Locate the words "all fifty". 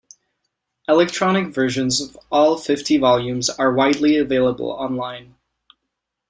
2.31-2.97